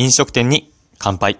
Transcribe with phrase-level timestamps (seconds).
[0.00, 1.38] 飲食店に乾杯。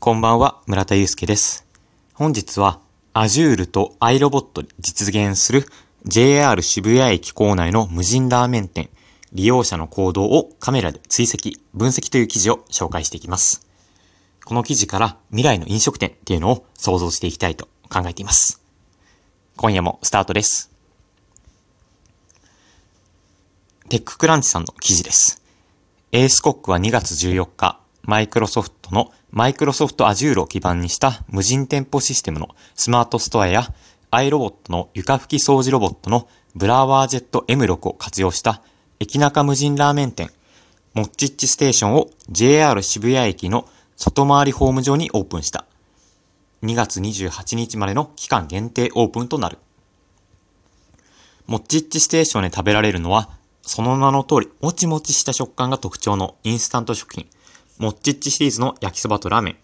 [0.00, 1.66] こんばんは、村田祐介です。
[2.14, 2.80] 本日は、
[3.12, 5.66] Azure と iRobot で実現する
[6.06, 8.88] JR 渋谷駅構内の無人ラーメン店、
[9.34, 13.66] 利用者の行動をカメラで追跡、分析という記事を紹介していきます。
[14.46, 18.62] この記事から未来の飲食店っていうのを想像していきたいと考えています。
[19.58, 20.70] 今夜もスタートです。
[23.90, 25.43] テッククランチさんの記事です。
[26.16, 33.64] エースコックは2月14日、マイクロソフトのマイクロソフト Azure を基盤にした無人店舗システムのスマートストアや
[34.12, 38.62] iRobot の床拭き掃除ロボットのブラワージェット M6 を活用した
[39.00, 40.30] 駅中無人ラーメン店、
[40.94, 45.66] モッチッチステーションを JR 渋谷駅の外回りホーム上にオープンした。
[46.62, 49.58] 2月28日までの期間限定オープンとなる。
[51.48, 53.30] モッチッチステーションで食べられるのは、
[53.66, 57.26] その名の通り、もちもちした食感が特徴のインスタント食品、
[57.78, 59.56] モッチッチシリーズの焼きそばとラーメン。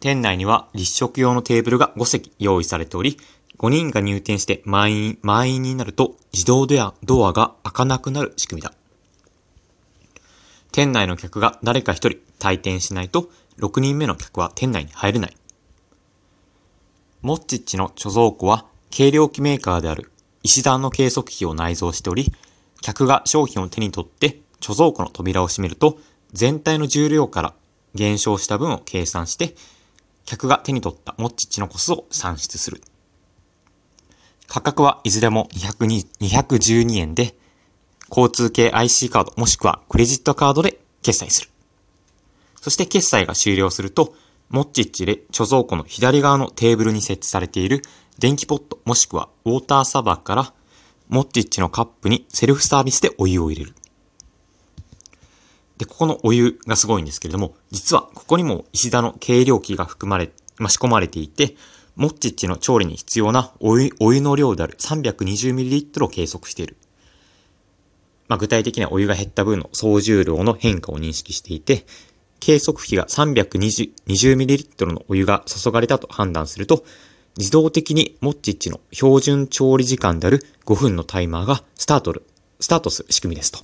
[0.00, 3.18] 店内には立食用のテーブルが5席用意されており、
[3.58, 8.72] 5人が入店して満員、満員になると自動ドアドアが開かなくなる仕組みだ。
[10.72, 15.36] 店内の客が誰か一人退店しないと、6人目の客は店内に入れない。
[17.20, 20.10] モッチッチの貯蔵庫は計量器メーカーである
[20.42, 22.32] 石段の計測器を内蔵しており、
[22.80, 25.98] 客が商品を手に取って貯蔵庫の扉を閉めると、
[26.32, 27.54] 全体の重量から
[27.94, 29.54] 減少した分を計算して、
[30.24, 32.82] 客が手に取ったモッチッチの個数を算出する。
[34.46, 37.36] 価格はいずれも212円で、
[38.10, 41.50] 交通系 IC カードもしくはクレジットカードで決済する。
[42.60, 44.14] そして決済が終了すると、
[44.50, 47.82] モッチッチで貯蔵庫の左側のテーブルに設置されている
[48.18, 50.52] 電気ポットもしくはウォーターサーバーから
[51.08, 53.74] モッチッチのカップにセルフサービスでお湯を入れる。
[55.78, 61.56] で、ここのお湯がすごいんですけれども、実はここにも石田の計量器が含まれ、まあ、仕込まれていて、
[61.94, 66.76] モッチッチの調理に必要なお湯お湯の量である 320ml を計測している。
[68.28, 71.86] まあ、具体的にはお湯が減った分の総重量の変化を認識していて、
[72.40, 76.84] 計測器が 320ml のお湯が注がれたと判断すると、
[77.38, 82.26] 自動的にモッチッチの標準調理時間である5分のタイマーがスタートる、
[82.58, 83.60] スタートする仕組みですと。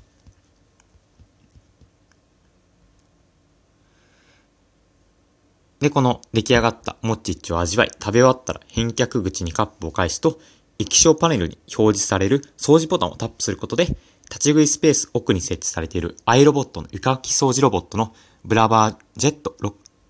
[5.81, 10.39] で、この出来上がったモッチッチを味わい、食べ終わったら返却口にカップを返すと、
[10.79, 18.15] 液晶パネルに表示される掃除ボタンをタップすることで、立ち食いスペース奥に設置されている iRobot の床拭き掃除ロボットの
[18.45, 19.57] ブラバージェット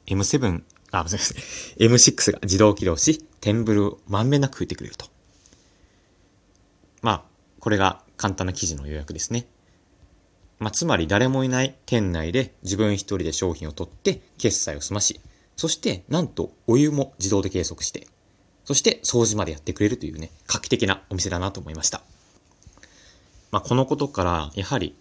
[0.07, 1.89] M7、あ、すみません。
[1.91, 5.05] M6 が自動起動し、テンブルをまんべんなく拭いてくれると。
[7.03, 7.25] まあ、
[7.60, 9.47] これが簡単な記事の予約ですね。
[10.59, 15.21] まあ、つまり誰もいない店内で自分一人で商品を取って決済を済まし、
[15.56, 18.06] そしてなんとお湯も自動で計測して、
[18.65, 22.00] そして掃除までやってくれるというね、画期的なお店だなと思いました。
[23.50, 24.97] まあ、このことから、やはり、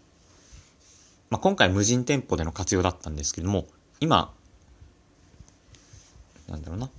[1.30, 3.68] まあ、今回無人店舗での活用だったんですけども、
[4.02, 4.34] 今、
[6.50, 6.90] なんだろうな、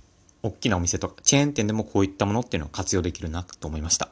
[0.45, 4.09] 大きなお店とか、チェーン店でもこういったものっていうのを活用できるなと思いました。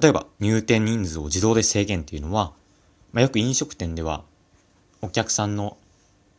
[0.00, 2.52] 例えば、入店人数を自動で制限っていうのは、
[3.12, 4.24] まあ、よく飲食店では、
[5.00, 5.76] お客さんの、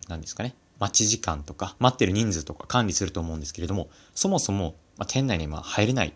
[0.10, 6.14] 何ですかね、待ち時間とか、待ってる人数とか管理すると思うんですけれども、そもそも、まあ、店内にま入れない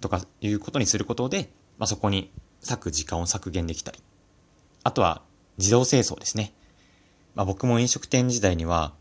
[0.00, 2.30] とかいうことにすることで、まあ、そこに
[2.62, 3.98] 割く時間を削減できたり。
[4.84, 5.22] あとは、
[5.58, 6.52] 自動清掃ですね。
[7.34, 8.94] まあ、僕も飲食店時代には、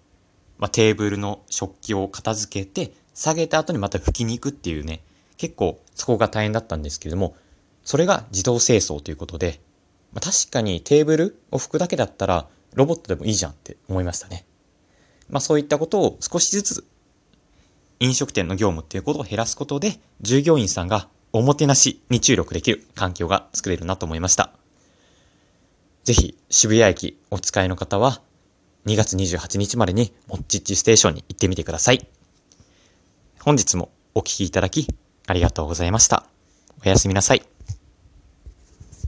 [0.58, 5.02] まあ、テーブルの食器を片付けて、下げた後にまた拭きに行くっていうね、
[5.38, 7.36] 結構そこが大変だったんですけれども、
[7.84, 9.60] それが自動清掃ということで、
[10.14, 14.46] まあ、確かにテーブルを拭くだけだったら、ロボットでもいいじゃんって思いましたね。
[15.30, 16.86] まあそういったことを少しずつ
[18.00, 24.52] 飲食店の業務っていうことを減らすことで、従業員さんがおもてなしに注力できる環境が作れるなと思いました。
[26.04, 28.22] ぜひ渋谷駅お使いの方は
[28.88, 32.08] 2月28日までにモッチッチステーションに行ってみてください。
[33.42, 34.88] 本日もお聴きいただき
[35.28, 36.26] ありがとうございました。
[36.84, 37.57] おやすみなさい。